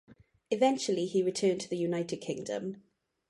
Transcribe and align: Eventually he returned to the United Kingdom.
Eventually 0.49 1.05
he 1.05 1.21
returned 1.21 1.61
to 1.61 1.69
the 1.69 1.77
United 1.77 2.17
Kingdom. 2.21 2.81